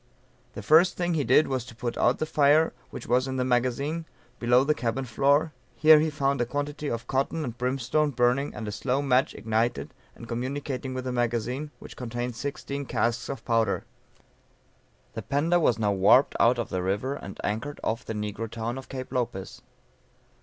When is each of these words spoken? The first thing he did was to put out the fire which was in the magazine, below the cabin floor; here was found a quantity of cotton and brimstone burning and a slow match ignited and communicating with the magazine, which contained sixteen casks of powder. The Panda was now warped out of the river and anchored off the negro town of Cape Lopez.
The 0.53 0.63
first 0.63 0.97
thing 0.97 1.13
he 1.13 1.23
did 1.23 1.47
was 1.47 1.63
to 1.65 1.75
put 1.75 1.95
out 1.95 2.17
the 2.17 2.25
fire 2.25 2.73
which 2.89 3.05
was 3.05 3.27
in 3.27 3.35
the 3.37 3.45
magazine, 3.45 4.05
below 4.39 4.63
the 4.63 4.73
cabin 4.73 5.05
floor; 5.05 5.53
here 5.75 5.99
was 5.99 6.11
found 6.11 6.41
a 6.41 6.45
quantity 6.47 6.87
of 6.89 7.05
cotton 7.05 7.43
and 7.43 7.55
brimstone 7.55 8.09
burning 8.09 8.51
and 8.55 8.67
a 8.67 8.71
slow 8.71 9.03
match 9.03 9.35
ignited 9.35 9.93
and 10.15 10.27
communicating 10.27 10.95
with 10.95 11.03
the 11.03 11.11
magazine, 11.11 11.69
which 11.77 11.95
contained 11.95 12.35
sixteen 12.35 12.87
casks 12.87 13.29
of 13.29 13.45
powder. 13.45 13.83
The 15.13 15.21
Panda 15.21 15.59
was 15.59 15.77
now 15.77 15.91
warped 15.91 16.35
out 16.39 16.57
of 16.57 16.69
the 16.69 16.81
river 16.81 17.13
and 17.13 17.39
anchored 17.43 17.79
off 17.83 18.03
the 18.03 18.13
negro 18.15 18.49
town 18.49 18.79
of 18.79 18.89
Cape 18.89 19.11
Lopez. 19.11 19.61